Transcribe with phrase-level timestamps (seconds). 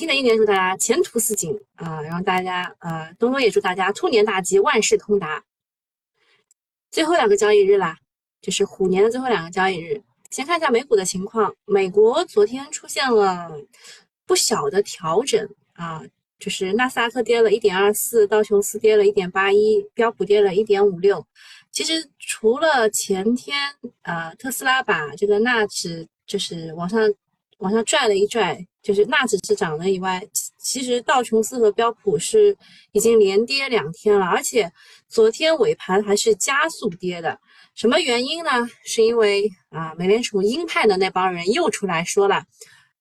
[0.00, 2.00] 新的一年祝大家前途似锦啊！
[2.00, 5.44] 然后大家呃，东东也祝大家兔年大吉，万事通达。
[6.90, 7.98] 最后两个交易日啦，
[8.40, 10.02] 就是虎年的最后两个交易日。
[10.30, 13.60] 先看一下美股的情况，美国昨天出现了
[14.26, 16.02] 不小的调整啊，
[16.38, 21.22] 就是纳斯达克跌了一点二四，道琼斯跌了一点八一，标普跌了一点五六。
[21.70, 23.54] 其实除了前天
[24.00, 27.02] 呃，特斯拉把这个纳指就是往上
[27.60, 30.22] 往上拽了一拽，就是纳指是涨了以外，
[30.58, 32.56] 其实道琼斯和标普是
[32.92, 34.70] 已经连跌两天了，而且
[35.08, 37.38] 昨天尾盘还是加速跌的。
[37.74, 38.50] 什么原因呢？
[38.84, 42.44] 是因为啊，美联储鹰派的那帮人又出来说了，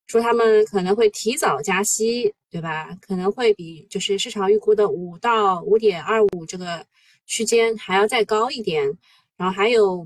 [0.08, 2.96] 说他们可能会提早加息，对吧？
[3.02, 6.86] 可能会比就是市场预估的五到五点二五这个
[7.26, 8.98] 区间还要再高一点。
[9.38, 10.06] 然后还有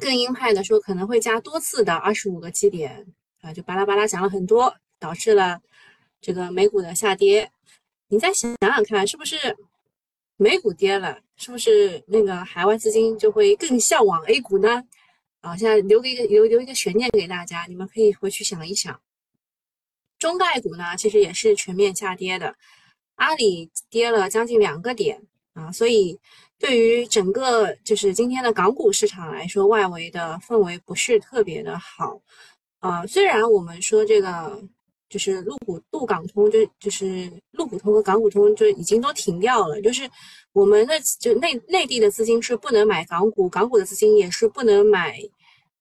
[0.00, 3.04] 更鹰派的说可能会加多次的二十五个基点
[3.42, 5.60] 啊，就巴拉巴拉讲了很多，导致了
[6.20, 7.50] 这个美股的下跌。
[8.08, 9.36] 你再想想看，是不是？
[10.36, 14.82] 美股跌了，是不是那个海外资金就会更向往 A 股呢？
[15.40, 19.00] 啊，现在留个一个留留一个悬念给大家，你们可以回去想一想。
[20.18, 22.56] 中概股呢，其实也是全面下跌的，
[23.16, 26.18] 阿里跌了将近两个点啊，所以
[26.58, 32.20] 对于整个就是今天的港股市场来说，外围的氛围不是特别的好
[32.82, 33.06] 啊。
[33.06, 34.62] 虽然我们说这个。
[35.12, 40.10] 就是陆股陆港通就就是陆股通和港股通就已经都停掉了，就是
[40.54, 45.20] 我们的就内内地的资金是不能买港股，港股的资金也是不能买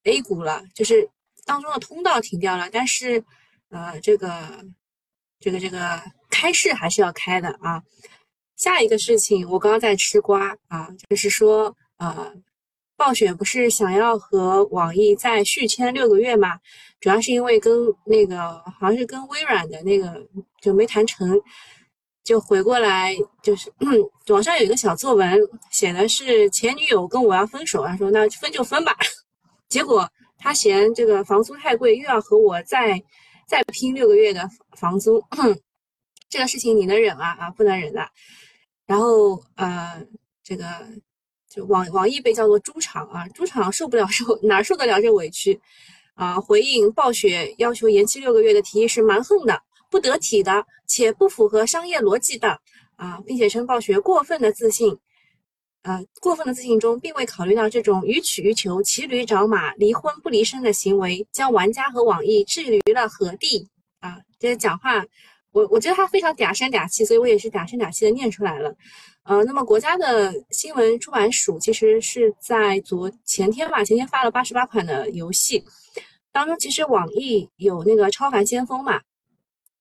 [0.04, 1.10] A 股了，就是
[1.46, 2.70] 当中的通道停掉了。
[2.70, 3.24] 但是
[3.70, 4.66] 呃这个
[5.40, 7.82] 这个这个开市还是要开的啊。
[8.58, 12.34] 下一个事情，我刚刚在吃瓜啊，就是说呃。
[13.02, 16.60] 暴雪不是想要和网易再续签六个月吗？
[17.00, 17.74] 主要是因为跟
[18.06, 20.24] 那个好像是跟微软的那个
[20.62, 21.36] 就没谈成，
[22.24, 23.88] 就回过来就是嗯
[24.30, 25.36] 网上有一个小作文，
[25.72, 28.96] 写的是前女友跟我要分手，他说那分就分吧。
[29.68, 30.08] 结果
[30.38, 33.02] 他嫌这个房租太贵，又要和我再
[33.48, 34.48] 再拼六个月的
[34.78, 35.20] 房租，
[36.30, 37.36] 这个事情你能忍啊？
[37.40, 38.08] 啊，不能忍的。
[38.86, 40.06] 然后呃，
[40.44, 40.66] 这个。
[41.54, 45.60] 就网网易被叫做猪场啊，猪场受不了受 哪受得了这委屈
[46.14, 46.40] 啊！
[46.40, 52.58] 回应暴雪要求延期六个月的提议是蛮横的、不得体的，且不符合商业逻辑的
[52.96, 54.98] 啊，并且称暴雪过分的自信，
[55.84, 63.68] 呃，过分的自信中并未考虑到这种予取予求、骑驴找马、离婚不离身的行为，将玩家和网易置于了何地
[64.00, 64.18] 啊！
[64.40, 65.04] 这些讲话，
[65.52, 68.74] 我我觉得他非常嗲声嗲气，所以我也是嗲声嗲气的念出来了。
[69.24, 75.64] 呃，那么国家的新闻出版署其实是在昨前天吧，前天发了八十八款的游戏，
[76.32, 79.00] 当中其实网易有那个超凡先锋嘛，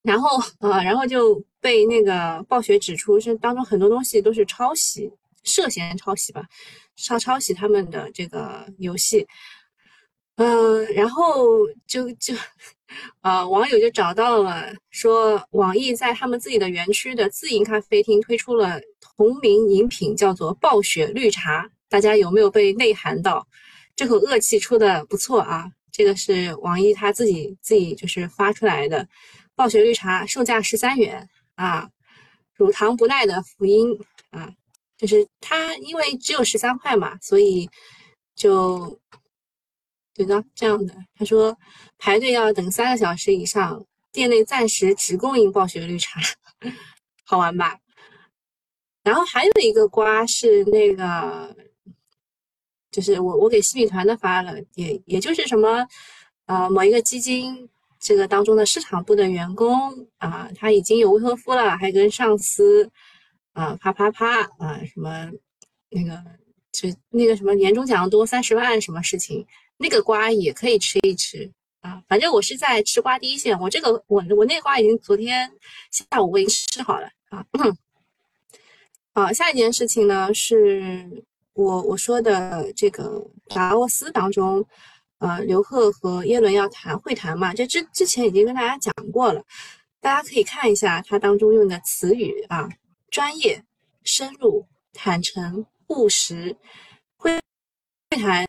[0.03, 5.11] 然后啊，然后就被那个暴雪指出是当中很多东西都是抄袭，
[5.43, 6.45] 涉嫌抄袭吧，
[6.97, 9.27] 抄抄袭他们的这个游戏，
[10.37, 12.35] 嗯，然后就就。
[13.23, 21.71] 呃，网友就找到了，说网易在他们自己的园区的自营咖啡厅推出了同名饮品，叫做暴雪绿茶。
[21.89, 23.47] 大家有没有被内涵到？
[23.97, 25.71] 这口恶气出的不错啊！
[25.93, 29.07] 这个是网易他自己自己就是发出来的，
[29.55, 31.89] 暴雪绿茶售价十三元啊，
[32.55, 33.99] 乳糖不耐的福音
[34.31, 34.51] 啊，
[34.97, 37.69] 就是它因为只有十三块嘛，所以
[38.35, 38.99] 就。
[40.21, 41.57] 对的，这样的，他说
[41.97, 43.83] 排队要等三个小时以上，
[44.13, 46.21] 店内暂时只供应暴雪绿茶，
[47.25, 47.79] 好玩吧？
[49.03, 51.57] 然后还有一个瓜是那个，
[52.91, 55.89] 就是我我给西米团的发了，也也就是什么，
[56.45, 57.67] 呃，某一个基金
[57.99, 62.91] 这个当中的市场部的员工啊，他已经有未婚夫了，还跟上司
[63.55, 65.31] 啊啪啪啪啊什么
[65.89, 66.23] 那个
[66.73, 69.47] 就那个什么年终奖多三十万什么事情。
[69.83, 73.59] 那个瓜也可以吃一吃啊，反正我是在吃瓜第一线。
[73.59, 75.51] 我这个我我那瓜已经昨天
[75.91, 77.43] 下午我已经吃好了啊。
[79.15, 81.25] 好，下一件事情呢是
[81.55, 84.63] 我我说的这个达沃斯当中，
[85.17, 89.43] 呃，刘鹤和耶伦要谈会谈嘛，这之之前已经跟大家讲过了，
[89.99, 92.69] 大家可以看一下它当中用的词语啊，
[93.11, 93.65] 专业、
[94.05, 96.55] 深入、坦诚、务实，
[97.17, 97.33] 会
[98.11, 98.47] 会谈。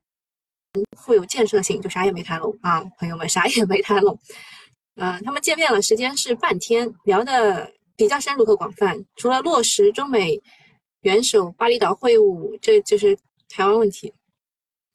[0.97, 4.17] 富有建设性，就啥也没谈拢啊，朋友们啥也没谈拢。
[4.95, 9.03] 嗯，他们见面了，时间是半天，聊的比较深入和广泛。
[9.15, 10.39] 除了落实中美
[11.01, 13.17] 元首巴厘岛会晤，这就是
[13.49, 14.13] 台湾问题。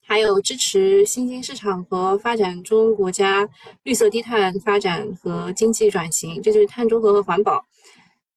[0.08, 3.48] 还有支持新兴市场和发展中国家
[3.82, 7.60] 绿色低碳发展和经济转型，这就是碳中和和环保，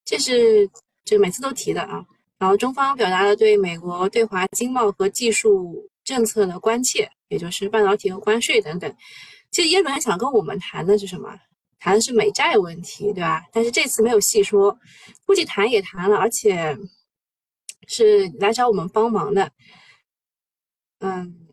[0.03, 0.68] 这是
[1.06, 2.03] 这每次都提的啊。
[2.39, 8.94] 然后中方表达了对美国对华经贸和技术政策的关切，也就是半导体和关税等等。
[9.52, 11.34] 其实耶伦想跟我们谈的是什么？
[11.80, 13.44] 谈的是美债问题，对吧？
[13.54, 14.78] 但是这次没有细说，
[15.26, 16.78] 估计谈也谈了，而且
[17.88, 19.52] 是来找我们帮忙的。
[21.00, 21.48] 嗯。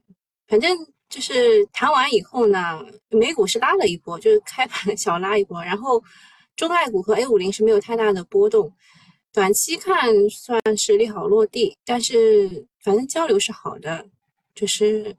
[0.49, 0.78] 反正
[1.08, 6.00] 就是谈完以后呢，美股是拉了一波，就是开盘小拉一波，然后
[6.55, 8.72] 中概股和 A 五零是没有太大的波动，
[9.32, 14.06] 短期看算是利好落地，但是反正交流是好的，
[14.55, 15.17] 就是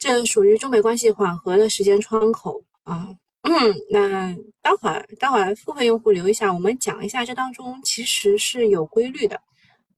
[0.00, 3.14] 这属于中美关系缓和的时间窗口啊。
[3.42, 3.52] 嗯，
[3.90, 9.40] 那待会儿待会儿付费用户留一下，我们讲一下这当中其实是有规律的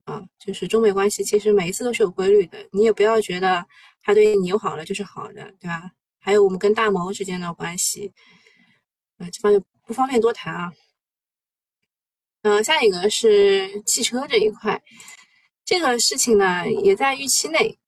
[0.05, 3.65] 啊，就是中美关系其实每一次都是有规律的，你也不要觉得。
[4.05, 5.89] 他对你友好了就是好的，对吧？
[6.19, 8.11] 还有我们跟大毛之间的关系，
[9.17, 10.73] 啊，这方面不方便多谈啊。
[12.41, 14.83] 嗯，下一个是汽车这一块，
[15.63, 17.79] 这个事情呢也在预期内，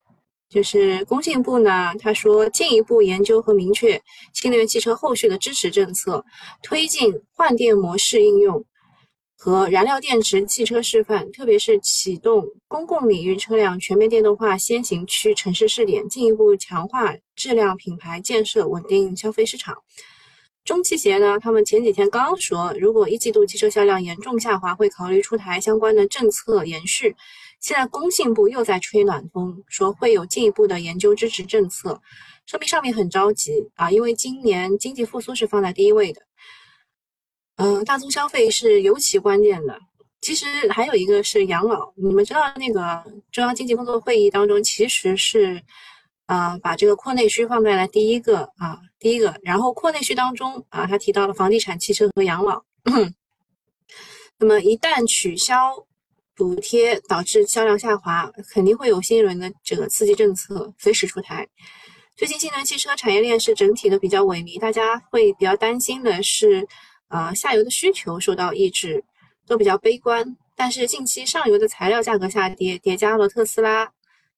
[0.49, 4.01] 就是工信部呢他说进一步研究和明确
[4.33, 6.23] 新能源汽车后续的支持政策，
[6.61, 8.63] 推进换电模式应用。
[9.37, 19.75] 和燃料电池汽车示范，特别是启动公共领域车辆全面电动化先行区城市试点，进一步强化质量品牌建设，稳定消费市场。
[20.63, 27.15] 中汽协呢，他们前几天刚说，如果一季度汽车销量严重下滑，会考虑出台相关的政策延续。
[27.65, 31.99] 现在工信部又在吹暖风，说会有进一步的研究支持政策，
[32.45, 36.21] 说明上面很着急啊，因为今年经济复苏是放在第一位的。
[37.55, 39.79] 嗯，大宗消费是尤其关键的。
[40.21, 45.59] 其实还有一个是养老，你们知道那个中央经济工作会议当中，其实是，
[46.27, 49.35] 啊，把这个扩内需放在了第一个啊，第一个。
[49.41, 52.61] 然后扩内需当中啊，他提到了房地产、汽车和养老。
[54.37, 55.87] 那么一旦取消
[56.35, 61.47] 补贴，导致销量下滑，肯定会有新一轮的这个刺激政策随时出台。
[62.15, 66.67] 最近新能源汽车产业链是整体的比较萎靡，大家会比较担心的是。
[67.07, 69.01] 啊，下游的需求受到抑制，
[69.45, 70.35] 都比较悲观。
[70.55, 73.89] 但是近期上游的材料价格下跌，叠加了特斯拉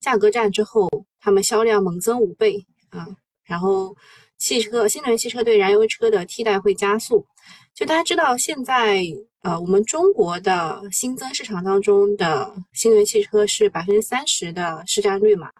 [0.02, 2.58] 价格战之后，他们销量猛增五倍
[2.90, 3.08] 啊。
[3.46, 3.96] 然后
[4.38, 7.26] 汽车新能源汽车对燃油车的替代会加速。
[7.74, 9.02] 就大家知道，现在
[9.42, 15.52] 呃，我们中国的新增市场当中的新能源汽车是百分之三十的市占率嘛？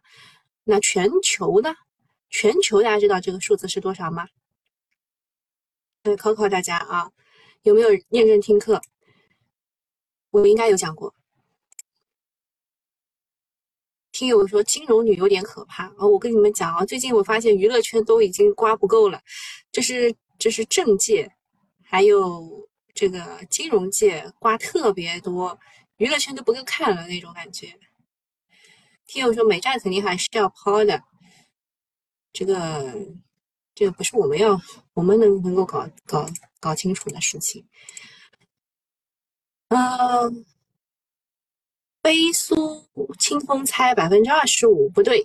[0.64, 1.74] 那全球呢？
[2.30, 4.28] 全球大家知道这个数字是多少吗？
[6.04, 7.10] 对考考大家啊，
[7.62, 8.82] 有没有认真听课？
[10.32, 11.14] 我应该有讲过。
[14.12, 19.22] 听友说金融女有点可怕啊，我跟你们讲啊，最近我发现娱乐圈都已经刮不够了，
[19.72, 21.32] 这是这是政界，
[21.84, 22.67] 还有
[22.98, 25.60] 这个金融界瓜特别多，
[25.98, 27.80] 娱乐圈都不够看了那种感觉。
[29.06, 31.04] 听友说美债肯定还是要抛的，
[32.34, 32.94] 这个。
[33.80, 34.60] 这个不是我们要
[34.96, 36.28] 我们能能够搞搞
[36.60, 37.64] 搞清楚的事情。
[39.68, 40.44] 嗯，
[42.02, 42.88] 飞苏
[43.20, 45.24] 清风猜百分之二十五不对，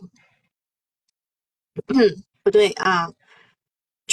[1.87, 3.09] 嗯，不对啊。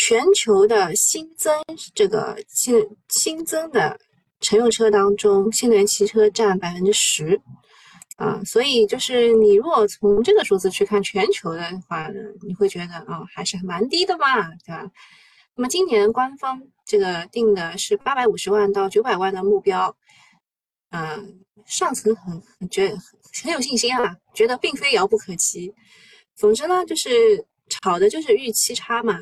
[0.02, 1.54] 全球的新增
[1.94, 2.74] 这个新
[3.10, 4.00] 新增的
[4.40, 7.42] 乘用车当中，新能源汽车占百分之十。
[8.16, 14.90] 啊，所以就是你如果从这个数字去看全球的话呢，你会觉得啊，还是蛮低的嘛，对吧？
[15.56, 19.94] 那么今年官方这个定的是八百五十万到九百万的目标，
[20.92, 22.96] 嗯，上层很觉
[23.44, 25.74] 很有信心啊，觉得并非遥不可及。
[26.36, 29.20] 总之呢，就是炒的就是预期差嘛，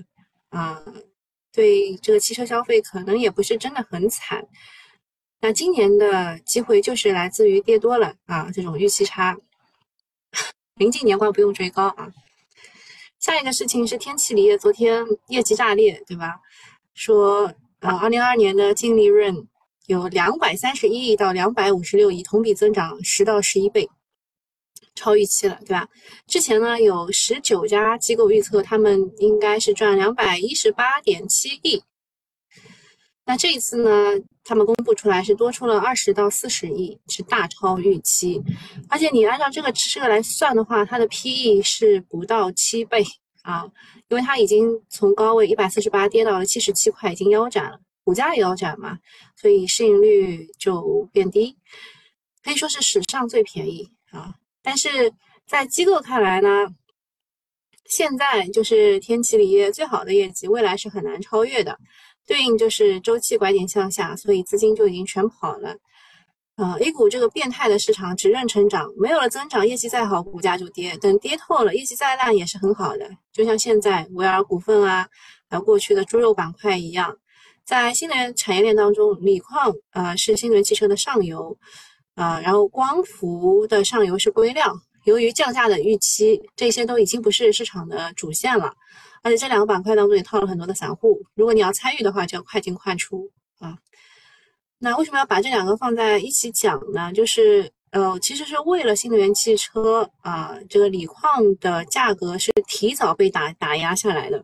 [0.50, 0.82] 啊，
[1.52, 4.48] 对这个汽车消费可能也不是真的很惨。
[5.40, 9.38] 那今年的机会就是来自于跌多了啊，这种预期差，
[10.76, 12.12] 临近年关不用追高啊。
[13.20, 16.40] 下一个事情是天齐锂业昨天业绩炸裂，对吧？
[16.94, 19.48] 说呃，二零二二年的净利润
[19.86, 23.88] 有两百三十一亿到两百五十六亿，同比增长十到十一倍，
[24.98, 25.88] 超预期了，对吧？
[26.26, 31.82] 之前呢有十九家机构预测他们应该是赚两百一十八点七亿。
[33.30, 33.90] 那这一次呢，
[34.46, 38.42] 他们公布出来是多出了二十到四十亿，是大超预期。
[38.90, 43.04] 而且你按照这个这个来算的话，它的 PE 是不到七倍
[43.44, 43.70] 啊，
[44.08, 48.98] 因为它已经从高位一百四十八跌到了七十七块，已经腰斩了，股价也腰斩嘛，
[49.36, 51.58] 所以市盈率就变低，
[52.42, 54.36] 可以说是史上最便宜啊。
[54.68, 54.90] 但是
[55.48, 56.50] 在机构看来呢，
[57.86, 61.80] 现在就是天齐锂业最好的业绩，未来是很难超越的。
[62.26, 65.74] 对应就是周期拐点向下，所以资金就已经全跑了。
[66.58, 70.98] 呃，A 股这个变态的市场只认成长，没有了增长，业绩再好，股价就跌。
[70.98, 73.10] 等跌透了，业绩再烂也是很好的。
[73.32, 75.08] 就像现在维尔股份啊，
[75.50, 77.18] 还有过去的猪肉板块一样，
[77.64, 81.58] 在新能源产业链当中，锂矿呃是新能源汽车的上游，
[82.18, 84.76] 啊，然后光伏的上游是硅料。
[85.06, 88.74] 由于降价的预期，这些都已经不是市场的主线了，
[89.22, 91.22] 而且这两个板块当中也套了很多的散户。
[91.36, 93.78] 如果你要参与的话，就要快进快出啊。
[94.80, 97.14] 那为什么要把这两个放在一起讲呢？
[97.14, 104.44] 就是呃，其实是为了新能源汽车啊，这个锂矿的价格是提早被打打压下来的。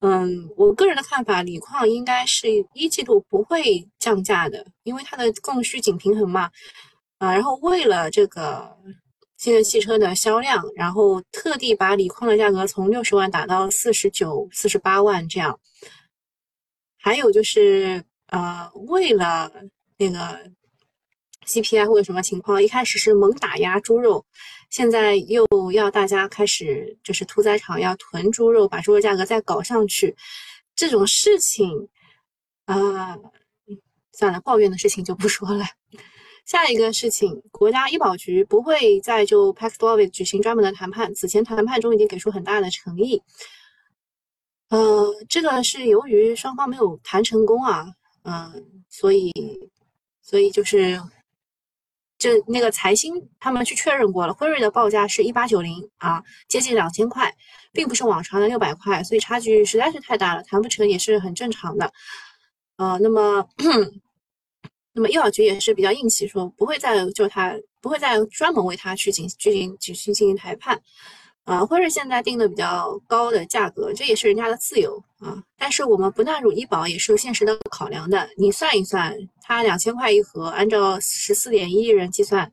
[0.00, 6.50] 嗯，我个人的看法，锂矿应该是一季度不会降价的，因为它的供需紧平衡嘛。
[7.18, 8.76] 啊，然后为了这个。
[9.38, 15.60] 新能源汽车的销量，然后特地把锂矿的价格从六十万打到四十九、四十八万这样。
[16.96, 19.52] 还有就是，呃，为了
[19.98, 20.50] 那个
[21.44, 24.24] CPI 或者什么情况，一开始是猛打压猪肉，
[24.70, 30.16] 现在又要大家开始就是屠宰场要囤猪肉，把猪肉价格再搞上去，
[30.74, 31.90] 这种事情，
[32.64, 33.18] 啊，
[34.12, 35.66] 算了，抱怨的事情就不说了。
[36.46, 41.12] 下一个事情，国家医保局不会再就 Paxlovid 举行专门的谈判。
[41.12, 43.20] 此前谈判中已经给出很大的诚意。
[44.68, 47.88] 呃，这个是由于双方没有谈成功啊，
[48.22, 49.32] 嗯，所以，
[50.22, 51.02] 所以就是
[52.16, 57.34] 这那个财新他们去确认过了，辉瑞的报价是一八九零啊，接近两千块，
[57.72, 61.92] 并不是往常的六百块，所以差距实在是太大了，谈不成也是很正常的。
[62.76, 63.48] 呃，那么。
[64.96, 70.80] 那么医保局也是比较硬气，说不会再就他不会再专门为他去进进行进行进行谈判，
[71.44, 75.36] 啊，辉瑞现在定的比较高的价格，这也是人家的自由啊。
[75.58, 78.26] 但是我们不纳入医保也是有现实的考量的。
[78.38, 82.50] 你算一算，它两千块一盒，按照十四点一亿人计算，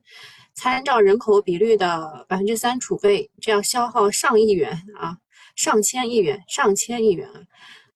[0.52, 5.16] 参照人口比率的百分之三储备，这要消耗上亿元啊，
[5.56, 7.40] 上千亿元，上千亿元啊。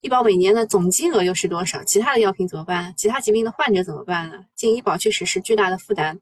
[0.01, 1.83] 医保每年的总金额又是多少？
[1.83, 2.95] 其他的药品怎么办？
[2.97, 4.45] 其他疾病的患者怎么办呢？
[4.55, 6.17] 进医保确实是巨大的负担，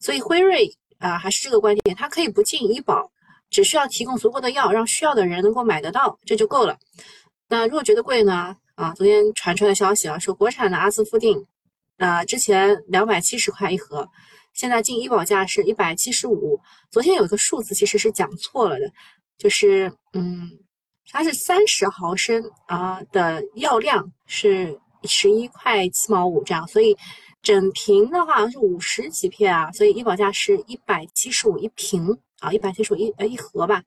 [0.00, 0.68] 所以辉瑞
[0.98, 3.08] 啊还是这个观点，它可以不进医保，
[3.48, 6.76] 只需要提供足够的药，让需要的人能够买得到，这就够了。
[7.48, 8.56] 那如果觉得贵呢？
[8.74, 11.46] 啊，昨天传出来的消息啊，说国产的阿斯夫定，
[11.98, 14.08] 啊之前两百七十块一盒，
[14.54, 16.60] 现在进医保价是一百七十五。
[16.90, 18.90] 昨天有一个数字其实是讲错了的，
[19.38, 20.50] 就是嗯。
[21.12, 26.96] 它是三十毫升啊的药量是十一块七毛五这样，所以
[27.42, 33.82] 整瓶的话是五十几片啊，所以医保价是一百七十五一瓶啊，一百七十五一呃一盒吧。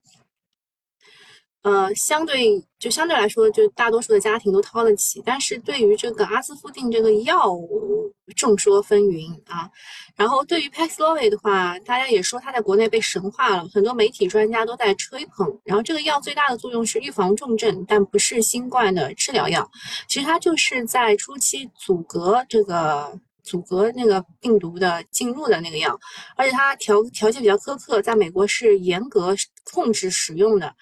[1.63, 9.69] 呃，相对就相对来说，就大多数的家庭都掏得起，但是对于这个阿斯夫定这个药物，众说纷纭啊。
[10.17, 15.57] 然后对于 Paxlovid 的话，大家也说它在国内被神化了，很多媒体专家都在吹捧。
[15.63, 19.71] 然后这个药最大的作用是预防重症，但不是新冠的治疗药，
[20.09, 25.97] 其实它就是在初期阻隔这个阻隔那个病毒的进入的那个药，
[26.35, 30.75] 而且它条条件比较苛刻，在美国是严格控制使用的。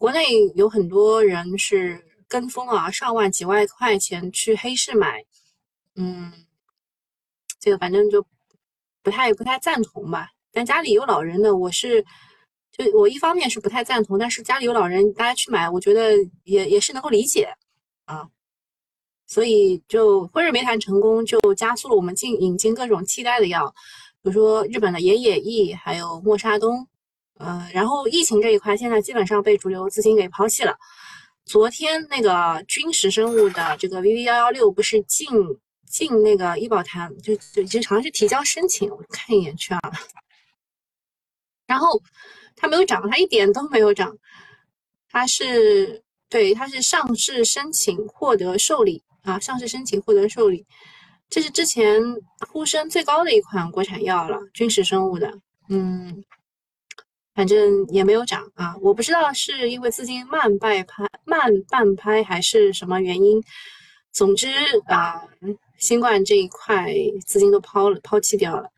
[0.00, 5.22] 国内有很多人是跟风啊，上万几万块钱去黑市买，
[5.94, 6.32] 嗯，
[7.58, 8.24] 这个反正就
[9.02, 10.30] 不太不太赞同吧。
[10.52, 12.02] 但家里有老人的，我是
[12.72, 17.52] 就我一方面是不太赞同，但是家里有老人，大家去买，我觉得也也是能够理解
[18.06, 18.26] 啊。
[19.26, 23.68] 所以就辉瑞没谈成功，就加速了我们进引进各种替代的药，
[24.22, 26.88] 比如说日本的野野益，还有默沙东。
[27.40, 30.76] 呃，然后疫情这一块现在基本上被主流资金给抛弃了。
[31.46, 35.26] 昨天那个君实生物的这个 VV 幺幺六不是进
[35.86, 39.80] 进那个医保谈，就就就好像是提交申请，我看一眼去啊。
[41.66, 42.00] 然后
[42.54, 44.14] 它没有涨，它一点都没有涨。
[45.08, 50.66] 它是对，它是上市申请获得受理啊，上市申请获得受理，
[51.30, 52.02] 这是之前
[52.48, 55.32] 呼声最高的一款国产药了，军事生物的，
[55.70, 56.22] 嗯。
[57.34, 63.42] 反正也没有涨啊，我不知道是因为资金慢半拍、慢半拍还是什么原因。
[64.12, 64.48] 总之
[64.86, 65.22] 啊，
[65.78, 66.92] 新冠这一块
[67.24, 68.68] 资金都抛了、抛弃掉了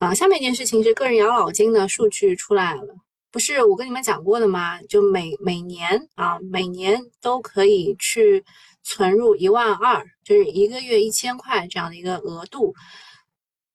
[0.00, 0.12] 啊。
[0.12, 2.82] 下面一件事情是个人养老金的数据出来了，
[3.30, 4.82] 不是我跟你们讲过的吗？
[4.82, 8.44] 就每每年啊，每年都可以去
[8.82, 12.74] 存入一万二，就是一个月一千块这样的一个额度，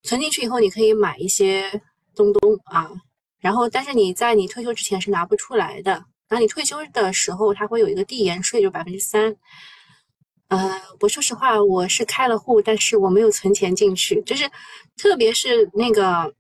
[0.04, 1.82] 存进去以后，你可以买一些
[2.14, 2.92] 东东啊。
[3.40, 5.92] 然后，但是你在你退休之前是拿不出来的
[6.28, 9.36] 然后你退休的时候，它会有一个递延税，就百分之三。
[10.50, 14.50] 呃，我说实话，我是开了户，但是我没有存钱进去，就是
[14.98, 16.34] 特别是那个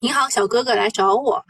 [0.00, 1.44] 银行小哥哥来找我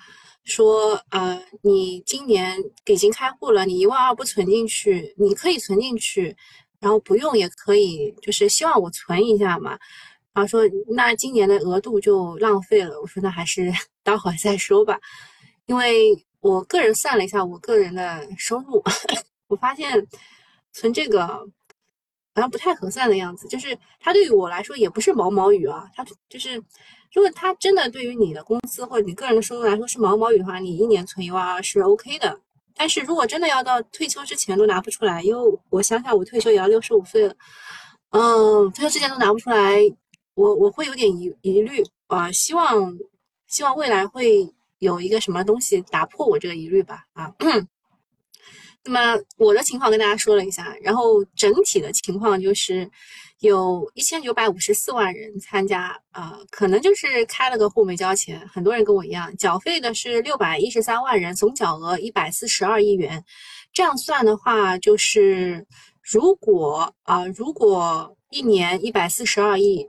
[0.45, 2.57] 说，呃，你今年
[2.87, 6.37] 已经开户了，你一万二不存进去，你可以存进去，
[6.79, 9.79] 然后不用也可以，就是希望我存一下嘛。
[10.33, 10.63] 然后说
[10.95, 13.73] 那今年的额度就浪费了，我说那还是
[14.05, 14.99] 待会儿再说吧，
[15.67, 18.83] 因为我个人算了一下我个人的收入，
[19.49, 20.07] 我发现
[20.73, 21.45] 存这个好
[22.37, 26.55] 像不太合算的样子，就是它对于我来说也不是毛毛雨啊，它就是
[27.13, 32.41] 如果它真的对于你的工资或者你个人的收入来说是毛毛雨的话，你一年存一万二是 OK 的，
[32.77, 37.35] 但是如果真的要到退休之前都拿不出来，因为我想想我退休也要六十五岁了，
[38.11, 39.81] 嗯，退休之前都拿不出来。
[40.40, 42.97] 我我会有点疑疑虑啊，希望
[43.47, 47.30] 希望未来会有一个什么东西打破我这个疑虑吧啊。
[48.82, 52.90] 那么我的情况跟大家说了一下，然后整体的情况就是
[53.40, 63.23] 有一千九百五十四万人参加啊，可能就是开了个户没交钱，很多人跟我一样，缴费的是六百一十三万人，总缴额一百四十二亿元，
[63.75, 65.66] 这样算的话就是
[66.02, 69.87] 如果啊，如果一年一百四十二亿。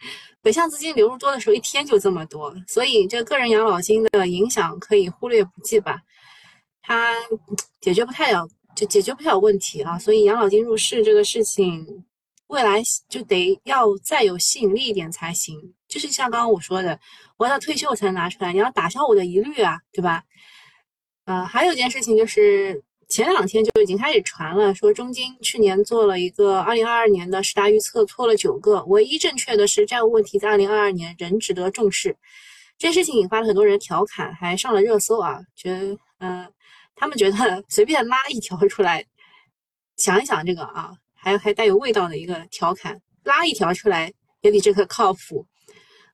[0.42, 6.00] 北向资金流入多的时候，一天就这么多，所以这个人养老金的影响可以忽略不计吧？
[6.82, 7.14] 它
[7.80, 9.98] 解决不太了，就解决不了问题啊。
[9.98, 12.04] 所以养老金入市这个事情，
[12.48, 15.74] 未来就得要再有吸引力一点才行。
[15.88, 17.00] 就是像刚刚我说的，
[17.38, 20.24] 我要退休才拿出来，你要打消我的疑虑啊，对吧？
[21.24, 22.82] 呃，还有一件事情就是。
[23.08, 32.16] 前两天就已经开始传了，说中金去年做了一个二零二二年的十大预测，错了九个，唯一正确的是债务问题在二零二二年仍值得重视。
[32.78, 35.40] 这件事情引发了很多人调侃，还上了热搜啊。
[35.54, 36.52] 觉得，嗯，
[36.96, 39.04] 他们觉得随便拉一条出来，
[39.96, 45.46] 想一想这个啊，还还带有味道的一个调侃，拉一条出来也比这个靠谱。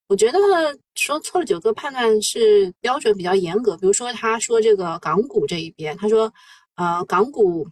[0.06, 0.38] 我觉得
[0.96, 6.32] 说错了九个判断是标准比较严格，比如说他说这个港股这一边，他说。
[6.80, 7.68] 呃，港股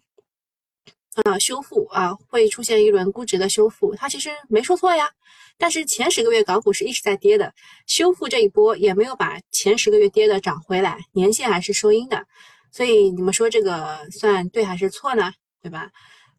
[1.25, 5.11] 啊修复啊会出现一轮估值的修复，它其实没说错呀。
[5.57, 7.55] 但是前十个月港股是一直在跌的，
[7.87, 12.27] 修复这一波也没有把前十个月跌的涨回来，年线还是收阴的。
[12.71, 15.33] 所以你们说这个算对还是错呢？
[15.63, 15.91] 对吧？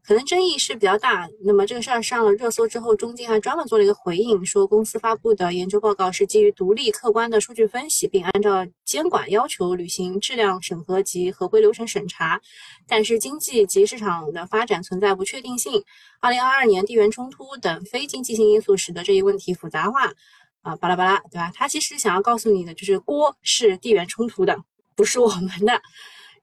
[0.03, 1.29] 可能争议是比较大。
[1.43, 12.41] 那么这个事儿上了热搜之后，中金还专门做了一个回应，说公司发布的研究报告是基于独立客观的数据分析，并按照监管要求履行质量审核及合规流程审查。
[12.88, 15.83] 但是经济及市场的发展存在不确定性，
[16.19, 20.12] 二零二二年地缘冲突等非经济性因素使得这一问题复杂化。
[20.62, 21.51] 啊，巴拉巴拉，对吧？
[21.55, 24.57] 他其实想要告诉你的就是锅是地缘冲突的，
[24.93, 25.81] 不是我们的。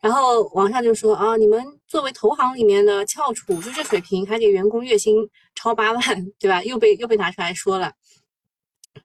[0.00, 5.16] 然后网上就说啊，你们作为投行里面的翘楚，就这水平还给员工月薪
[5.54, 6.00] 超八万，
[6.38, 6.62] 对吧？
[6.62, 7.92] 又被又被拿出来说了。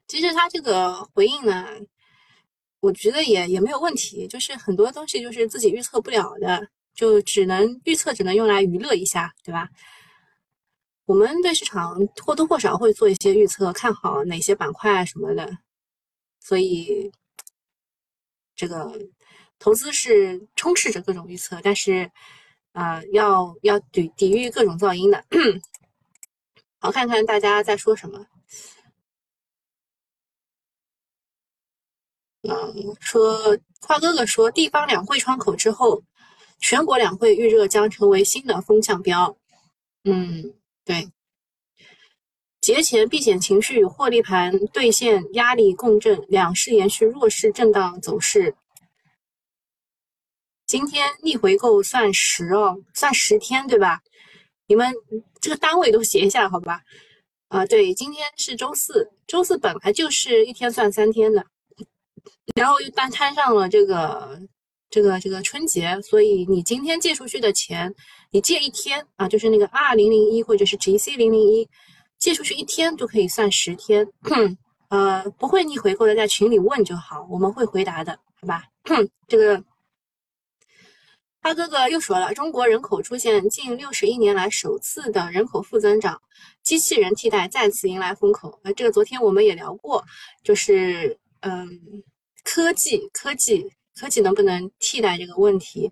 [0.08, 1.66] 其实他这个回应呢，
[2.82, 9.70] 我觉得也也没有问题，就是很多东西就是自己预测不了的，就只能预测，只能用来娱乐一下，对吧？
[11.06, 15.58] 我们对市场或多或少会做一些预测，看好哪些板块什么的，
[16.40, 17.12] 所以
[18.56, 18.92] 这个。
[19.62, 22.12] 投资是充斥着各种预测，但是，
[22.72, 25.24] 呃，要要抵抵御各种噪音的。
[26.80, 28.26] 好，看看大家在说什么。
[32.42, 36.02] 嗯，说花哥哥说，地方两会窗口之后，
[36.60, 39.38] 全国两会预热将成为新的风向标。
[40.06, 41.08] 嗯，对。
[42.62, 48.56] 节前避险情绪与，获利盘兑现压力共振，两市延续弱势震荡走势。
[50.72, 54.00] 今天逆回购算十哦，算十天对吧？
[54.68, 54.90] 你们
[55.42, 56.80] 这个单位都写一下好吧？
[57.50, 61.46] 啊，对，今天是周四，周四本来就是一天算三天的，
[62.56, 64.40] 然后又单摊上了这个
[64.90, 67.94] 这个这个春节，所以你今天借出去的钱，
[68.32, 71.68] 你借一天啊，就是那个 R 零零一或者是 GC 零零一，
[72.18, 74.08] 借出去一天就可以算十天。
[74.88, 78.64] 呃，不会逆回购的在群里问就好，我们会回答的，好吧？
[79.28, 79.62] 这个。
[81.42, 86.22] 他哥哥又说了，中国人口出现近六十一年来首次的人口负增长，
[86.62, 88.60] 机器人替代再次迎来风口。
[88.64, 90.06] 呃，这个昨天我们也聊过，
[90.44, 92.04] 就是嗯，
[92.44, 95.92] 科技科技科技能不能替代这个问题？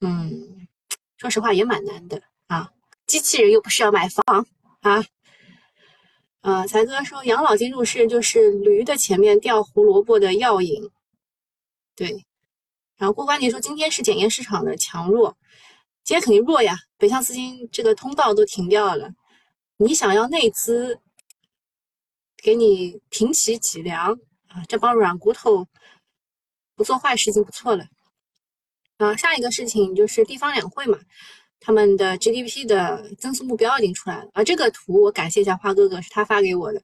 [0.00, 0.66] 嗯，
[1.18, 2.70] 说实话也蛮难的啊。
[3.06, 4.46] 机器人又不是要买房
[4.80, 5.04] 啊。
[6.40, 10.90] 呃，才哥说养老金入市就是驴的前面掉胡萝卜的药引，
[11.94, 12.24] 对。
[13.02, 15.36] 然后郭关杰说今天是检验市场的强弱，
[16.04, 19.10] 今天肯定弱呀，北向资金这个通道都停掉了，
[19.76, 21.00] 你想要内资
[22.36, 24.12] 给你挺起脊梁
[24.46, 25.66] 啊，这帮软骨头
[26.76, 27.86] 不做坏事已经不错了。
[28.98, 30.96] 啊，下一个事情就是地方两会嘛，
[31.58, 34.44] 他们的 GDP 的增速目标已经出来了啊。
[34.44, 36.80] 这个图我感谢一下花哥哥，是他发给我的。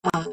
[0.00, 0.24] 呃，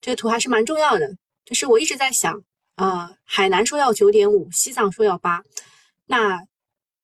[0.00, 2.42] 这个图还是蛮重要的，就是我一直在想，
[2.76, 5.42] 呃，海南说要九点五，西藏说要八，
[6.06, 6.42] 那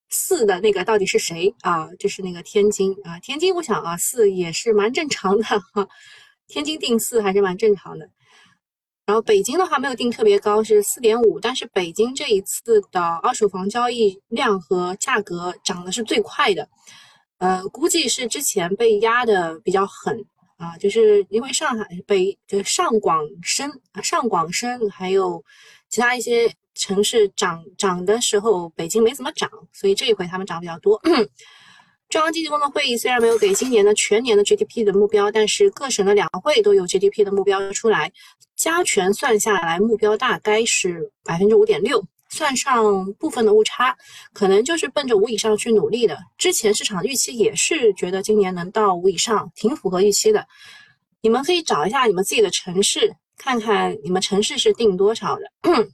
[0.08, 1.88] 四的那个到底是谁啊？
[1.98, 5.60] 就是那个天津啊，天津我想啊，四也是蛮正常的哈，
[6.46, 8.08] 天津定四还是蛮正常的。
[9.04, 16.68] 然后北京的话没有定特别高，是四点五，但是北京这一次的二手房交易量和价格涨的是最快的，
[17.38, 20.24] 呃，估计是之前被压的比较狠
[20.58, 23.70] 啊，就是因为上海北就上广深
[24.02, 25.42] 上广深还有
[25.88, 31.00] 其他一些城市涨涨的时候，北京没怎么涨，所以这一回他们涨比较多。
[32.10, 38.10] 中央经济工作会议虽然没有给今年的全年的 GDP 的目标，但是各省的两会都有 GDP 的目标出来。
[38.56, 43.96] 加权算下来，目标大概是百分之五点六，算上部分的误差，
[44.32, 46.18] 可能就是奔着五以上去努力的。
[46.36, 50.46] 之前市场预期也是觉得今年能到五以上，挺符合预期的。
[51.20, 55.42] 你们可以找一下你们自己的城市，看看你们城市是定多少的。
[55.62, 55.92] 嗯，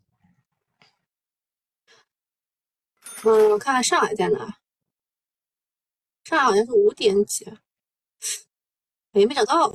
[3.58, 4.56] 看看上海在哪？
[6.24, 7.44] 上海好像是五点几，
[9.12, 9.72] 哎，没找到。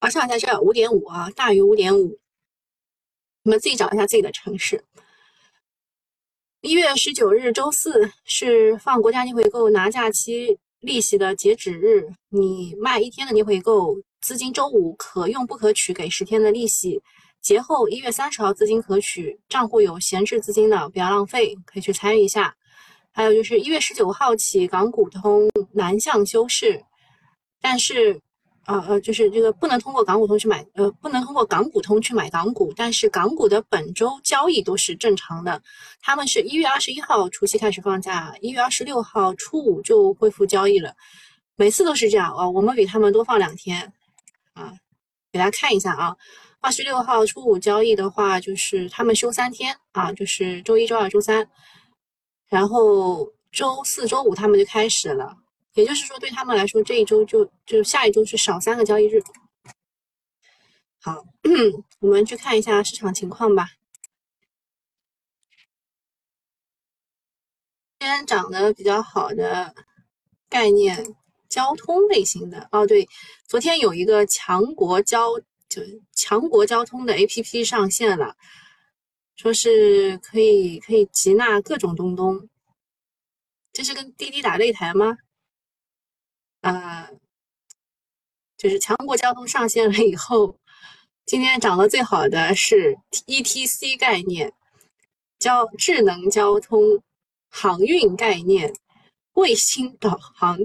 [0.00, 2.18] 啊，上海在这五点五啊，大于五点五。
[3.48, 4.84] 你们自己找一下自己的城市。
[6.60, 17.00] 一月十九日周四是放国家逆回购拿假期利息的截止日，你卖一天的逆回购资金，周五可用不可取给十天的利息。
[17.40, 22.54] 节后一月三十号资金可取，账户有闲置资金的不要浪费，可以去参与一下。
[23.12, 26.84] 还有就是一月十九号起港股通南向休市，
[27.62, 28.20] 但是。
[28.68, 35.62] 啊呃，就是这个不能通过港股通去买，呃，不能通过港股通去买港股，但是港股的本周交易都是正常的。
[36.02, 40.92] 他们是一月二十一号除夕开始放假，一月二十六号初五就恢复交易了，
[41.56, 42.46] 每次都是这样啊。
[42.46, 43.90] 我们比他们多放两天
[44.52, 44.74] 啊，
[45.32, 46.14] 给大家看一下啊，
[46.60, 51.48] 二十六号初五交易的话，就是他们休三天啊，就是周一周二周三，
[52.50, 55.34] 然后周四周五他们就开始了。
[55.74, 59.22] 也就是说，对他们来说，这一周就就下一周是少三个交易日。
[61.00, 61.24] 好，
[62.00, 63.68] 我们去看一下市场情况吧。
[68.00, 69.74] 今天涨得比较好的
[70.48, 71.04] 概念，
[71.48, 73.08] 交通类型的哦，对，
[73.46, 78.36] 昨天有一个强国交就强国交通的 APP 上线了，
[79.36, 82.48] 说是可以可以集纳各种东东。
[83.72, 85.18] 这是跟滴滴打擂台吗？
[86.60, 87.08] 啊，
[88.56, 90.56] 就是强国交通上线了以后，
[91.24, 94.52] 今天涨得最好的是 ETC 概念，
[95.38, 97.02] 交智能交通
[97.48, 98.72] 航运概念，
[99.34, 100.58] 卫星导航，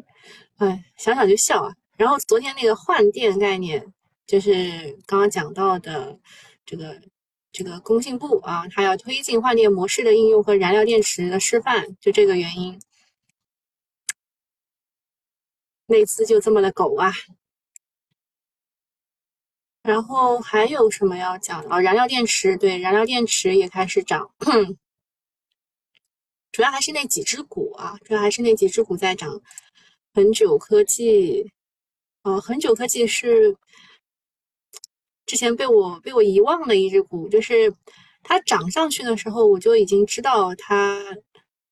[0.58, 1.75] 哎，想想就笑啊。
[1.95, 3.93] 然后昨天那个换电概念，
[4.25, 6.17] 就是刚刚讲到的
[6.65, 6.99] 这个
[7.51, 12.82] 这个工信部啊，它要推进换电模式的应用和燃料电池的示范，就这个原因。
[15.86, 17.12] 那次就这么的狗啊，
[19.82, 21.82] 然后还有什么要讲的哦？
[21.82, 24.32] 燃料电池，对，燃料电池也开始涨，
[26.52, 29.41] 主要还是那几只股啊，主要还是那几只股在涨。
[30.13, 31.52] 恒久科技，
[32.22, 33.58] 哦，恒久科技是
[35.26, 37.74] 之前被我被我遗忘的一只股，就是
[38.22, 41.04] 它涨上去的时候，我就已经知道它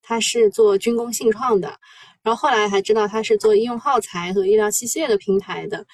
[0.02, 1.80] 它是做军工信创的。
[2.23, 5.86] 然后后来还知道他是做医用耗材和医疗器械的平台的，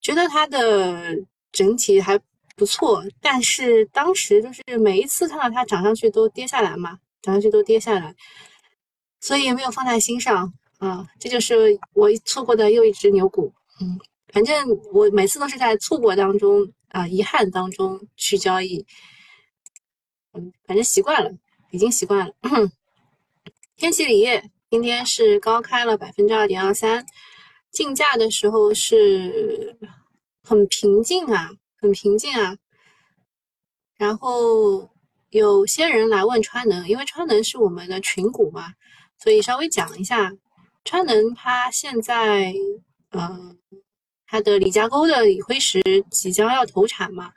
[0.00, 1.16] 觉得它的
[1.52, 2.18] 整体还
[2.56, 8.12] 不错，但是当时就是每一次看到它涨上去都跌下来嘛，涨上去都跌下来，
[9.20, 11.06] 所以也没有放在心上啊。
[11.20, 13.98] 这就是我错过的又一只牛股，嗯，
[14.32, 18.84] 反正我每次都是在错过当中啊，遗憾当中去交易，
[20.32, 21.30] 嗯，反正习惯了，
[21.70, 22.34] 已经习惯了。
[23.76, 24.50] 天齐锂业。
[24.70, 27.06] 今天是高开了百分之二点二三，
[27.70, 29.78] 竞价的时候是
[30.42, 31.50] 很平静啊，
[31.80, 32.54] 很平静啊。
[33.96, 34.90] 然后
[35.30, 38.74] 有些人来问川能，因为川能是我们的群股嘛，
[39.18, 40.30] 所以稍微讲一下
[40.84, 42.52] 川能，它现在
[43.12, 43.58] 嗯，
[44.26, 47.32] 它的李家沟的锂辉石即将要投产嘛，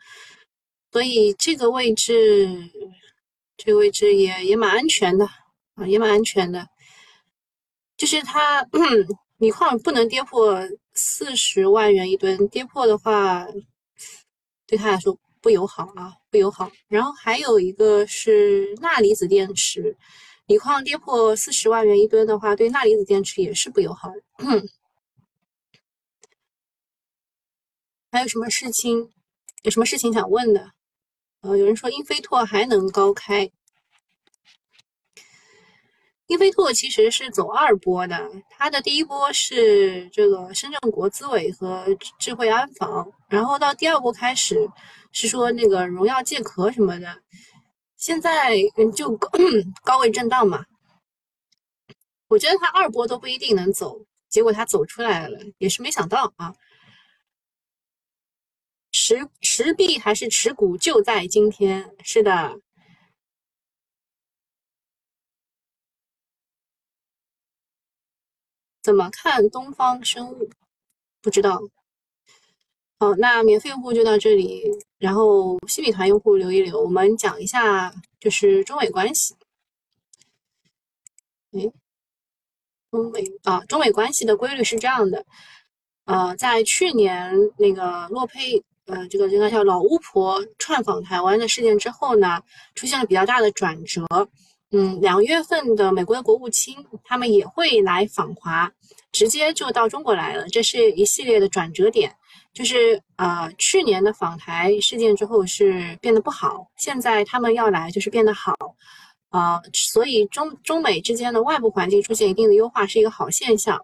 [0.92, 2.70] 所以这个位置，
[3.56, 5.26] 这个位置也也蛮安全的
[5.76, 6.68] 啊，也蛮安全的。
[8.02, 8.68] 就是它
[9.38, 10.60] 锂矿不能跌破
[10.96, 13.48] 四十万元一吨，跌破的话，
[14.66, 16.72] 对他来说不友好啊，不友好。
[16.88, 19.96] 然后还有一个是钠离子电池，
[20.48, 24.24] 锂矿跌破四十万元一吨的话，对钠离子电池也是不友好的。
[28.12, 29.12] 还有什么事情？
[29.62, 30.72] 有什么事情想问的？
[31.42, 33.52] 呃，有人说英飞拓还能高开。
[36.32, 41.86] 英飞拓其实是走二波的，它的第一波是这个深圳国资委和
[42.20, 44.66] 智慧安防，然后到第二波开始
[45.12, 47.22] 是说那个荣耀借壳什么的，
[47.98, 48.56] 现在
[48.96, 49.14] 就
[49.84, 50.66] 高位震荡嘛。
[52.30, 56.56] 我觉得它二波都不一定能走，结果它走出来了，也是没想到啊。
[58.94, 62.58] 持持币还是持股就在今天，是的。
[68.82, 70.50] 怎么看东方生物？
[71.22, 71.62] 不知道。
[73.00, 74.64] 好，那免费用户就到这里，
[74.98, 76.82] 然后新米团用户留一留。
[76.82, 79.36] 我们讲一下，就是中美关系。
[81.52, 81.72] 哎，
[82.92, 85.26] 中美啊，中美关系的规律是这样的。
[86.06, 88.64] 呃，在去年那个洛佩。
[88.86, 92.42] 呃，这个这个叫老巫婆串访台湾的事件之后呢，
[92.76, 94.04] 出现了比较大的转折。
[94.72, 98.72] 嗯，两月份的美国的国务卿他们也会来访华，
[99.12, 100.48] 直接就到中国来了。
[100.48, 102.16] 这是一系列的转折点，
[102.54, 108.56] 就是呃，去年的访台事件之后是变得不好，现在他们要来就是变得好。
[109.30, 113.80] 啊，所以中中美之间的外部环境出现一定的优化是一个好现象。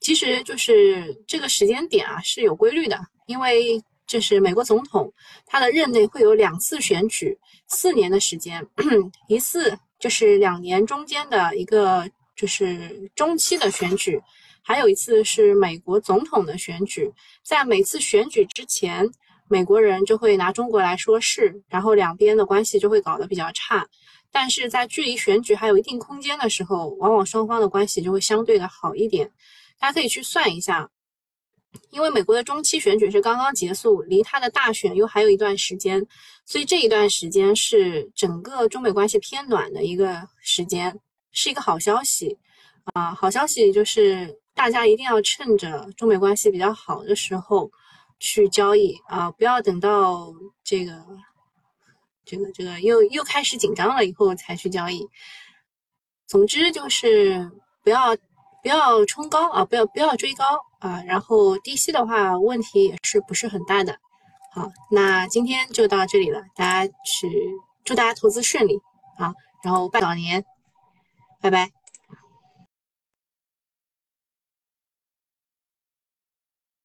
[0.00, 3.82] 其实就是这个时间点啊是有规律的，因为。
[4.08, 5.12] 就是美国总统，
[5.46, 8.64] 他的任内会有两次选举，四年的时间，
[9.26, 14.20] 一次就是两年中间的一个就是中期的选举，
[14.62, 17.10] 还有一次是美国总统的选举。
[17.42, 19.08] 在每次选举之前，
[19.48, 23.86] 美国人就会拿中国来说事，然后两边的关系就会搞得比较差。
[24.30, 29.30] 但是在距离选举还有一定空间的时候，往往双方的关系就会相对的好一点。
[29.78, 30.90] 大家可以去算一下。
[31.90, 36.04] 因为美国的中期选举是刚刚结束，离他的大选又还有一段时间，
[36.44, 40.98] 所以这一段时间是整个中美关系偏暖的一个时间，
[41.32, 42.38] 是一个好消息
[42.94, 43.14] 啊！
[43.14, 47.70] 好消息就是大家一定要趁着中美关系比较好的时候
[48.18, 50.32] 去交易啊，不要等到
[50.64, 50.92] 这个
[52.24, 55.06] 这个这个又又开始紧张了以后才去交易。
[56.26, 57.50] 总之就是
[57.84, 58.16] 不要
[58.66, 60.44] 不要冲高啊，不要不要追高。
[60.80, 63.96] 啊，然后低吸的话，问题也是不是很大的。
[64.52, 67.30] 好，那今天就到这里了，大家去
[67.84, 68.76] 祝大家投资顺利
[69.18, 70.44] 啊，然后拜早年，
[71.40, 71.75] 拜拜。